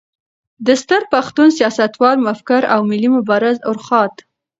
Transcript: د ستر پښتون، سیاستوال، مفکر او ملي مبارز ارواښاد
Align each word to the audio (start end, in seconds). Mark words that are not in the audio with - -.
د 0.65 0.67
ستر 0.81 1.01
پښتون، 1.13 1.47
سیاستوال، 1.59 2.17
مفکر 2.27 2.61
او 2.73 2.79
ملي 2.89 3.09
مبارز 3.17 3.57
ارواښاد 3.69 4.13